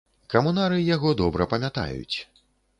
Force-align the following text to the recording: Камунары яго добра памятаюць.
Камунары 0.33 0.79
яго 0.95 1.13
добра 1.21 1.49
памятаюць. 1.53 2.17